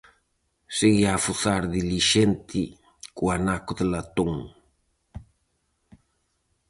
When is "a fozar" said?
1.13-1.61